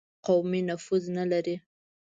[0.27, 1.55] قومي نفوذ نه لري.